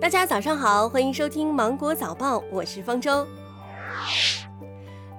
[0.00, 3.26] 大家早上好，欢迎收听《芒果早报》，我是方舟。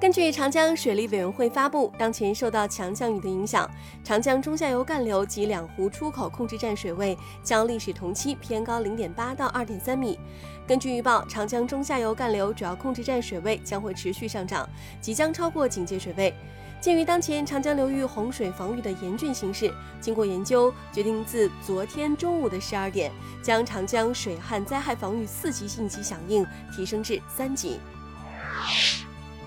[0.01, 3.69] 根据长江水利委员会发布，当前受到强降雨的影响，
[4.03, 10.19] 长江中下游干流及两湖出口控制站水位较历史同期偏高零点八到二点三米。
[10.65, 14.67] 根据预报，长江中下游干流主要控制站水位将会持续上涨，
[14.99, 16.33] 即将超过警戒水位。
[16.79, 23.11] 鉴于当前长江流域洪水防御的严峻形势，经过研究，决定自昨天中午的十二点，
[23.43, 26.43] 将长江水旱灾害防御四级应急响应
[26.75, 27.79] 提升至三级。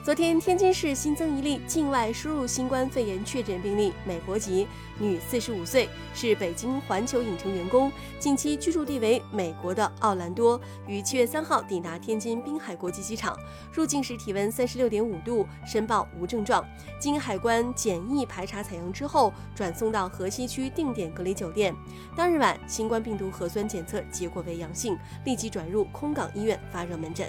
[0.05, 4.69] 昨天，天津市新增一例境外输入新冠肺炎确诊病例，美国籍，
[4.99, 13.35] 女，四十五岁，是北京环球影城员工，近期居住地为美国的奥兰多，于七月三号抵达天津滨海国际机场，
[13.73, 16.63] 入境时体温三十六点五度，申报无症状，
[17.01, 21.75] 经海关检疫排查采样之后，转送到河西区定点隔离酒店。
[22.15, 27.27] 当日晚，新冠病毒核酸检测结果为阳性，立即转入空港医院发热门诊。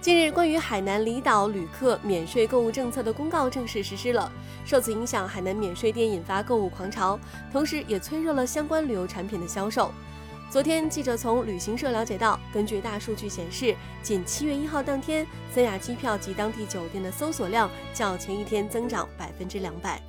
[0.00, 4.32] 近日，关于海南离岛旅客免税购物政策的公告正式实施了。
[4.64, 7.20] 受此影响，海南免税店引发购物狂潮，
[7.52, 9.92] 同时也催热了相关旅游产品的销售。
[10.48, 20.00] 昨天，记者从旅行社了解到，根据大数据显示，仅七月一号当天，三亚机票及当地酒店的搜索量较前一天增长百分之两百。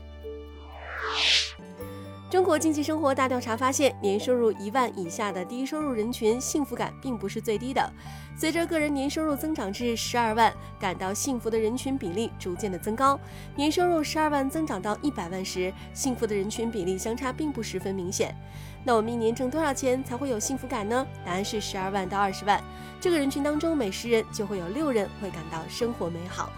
[2.31, 7.91] 中国经济生活大调查发现，年收入一万以下的低收入人群幸福感并不是最低的。
[8.37, 13.19] 随着个人年收入增长至十二万，感到幸福的人群比例逐渐的增高。
[13.53, 18.33] 年收入十二万增长到一百万时，幸福的人群比例相差并不十分明显。
[18.85, 21.05] 那我们一年挣多少钱才会有幸福感呢？
[21.25, 22.63] 答案是十二万到二十万。
[23.01, 26.49] 这个人群当中，每十人就会有六人会感到生活美好。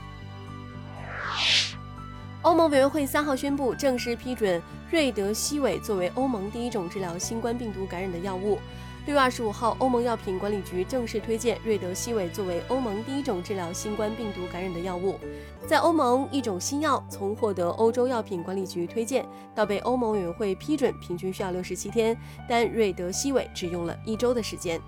[2.43, 8.59] 欧盟委员会三号宣布正式批准瑞德西韦作为欧盟第一种治疗新冠病毒感染的药物。
[9.05, 15.17] 六月二十五号，欧盟药品管理局正式推荐瑞德西韦作为欧盟第一种治疗新冠病毒感染的药物。
[15.65, 19.25] 在欧盟，一种新药从获得欧洲药品管理局推荐
[19.55, 22.17] 到被欧盟委员会批准，平均需要六十七天，
[22.47, 24.81] 但瑞德西韦只用了一周的时间。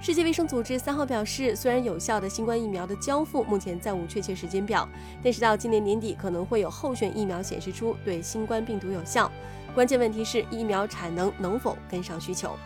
[0.00, 4.88] 世界卫生组织三号表示，虽然有效的新冠疫苗的交付目前暂无确切时间表，
[5.22, 9.30] 但是到今年年底可能会有候选疫苗显示出对新冠病毒有效。
[9.74, 12.56] 关键问题是疫苗产能能否跟上需求。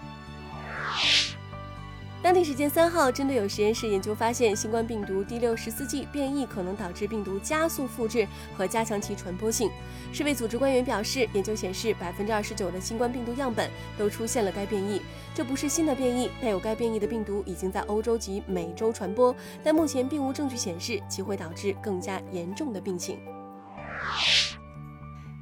[2.22, 9.68] 当地时间三号，针对有实验室研究发现，新冠病毒第六十四 G 变异可能导致病毒加速复制和加强其传播性。
[10.12, 13.68] 世卫组织官员表示，研究显示百分之二十九的新冠病毒样本
[13.98, 15.02] 都出现了该变异。
[15.34, 19.34] 这不是新的变异，带有该变异的病毒已经在欧洲及美洲传播，
[19.64, 23.18] 但目前并无证据显示其会导致更加严重的病情。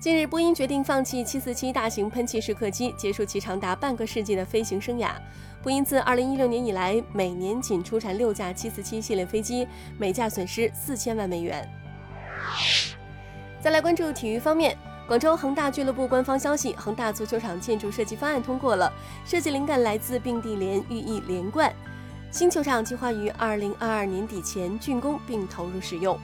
[0.00, 5.10] 近日，波音决定放弃747大型喷气式客机，结束其长达半个世纪的飞行生涯。
[5.62, 9.68] 波音自2016年以来，每年仅出产六架747系列飞机，
[9.98, 11.68] 每架损失四千万美元。
[13.60, 14.74] 再来关注体育方面，
[15.06, 18.90] 广州恒大俱乐部官方消息，恒大足球场建筑设计方案通过了，
[19.26, 21.70] 设计灵感来自并蒂莲，寓意连贯。
[22.30, 26.18] 新球场计划于2022年底前竣工并投入使用。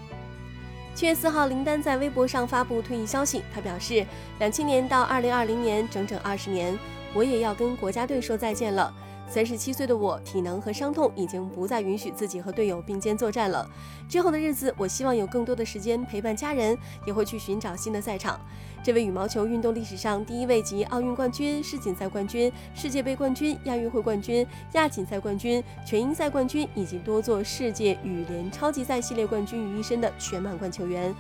[0.96, 3.42] 七月四号，林丹在微博上发布退役消息。
[3.54, 4.02] 他表示，
[4.38, 6.76] 两千年到二零二零年，整整二十年，
[7.12, 8.90] 我也要跟国家队说再见了。
[9.28, 13.68] 三十七岁的我，体能和伤痛已经不再允许自己和队友并肩作战了。
[14.08, 18.40] 之后的日子，我希望有更多的时间陪伴家人，也会去寻找新的赛场。
[18.82, 31.12] 这位羽毛球运动历史上第一位集奥运冠军、世锦赛冠军、世界杯冠军、亚运会冠军、亚锦赛冠军、全英赛冠军以及多座世界羽联超级赛系列冠军于一身的全满贯球员，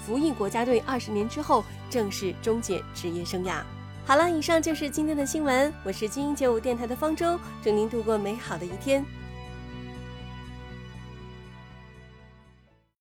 [0.00, 3.62] 服役国家队二十年之后，正式终结职业生涯。
[4.06, 5.72] 好了，以上就是今天的新闻。
[5.82, 9.02] 我是精英九五电台的方舟，祝您度过美好的一天。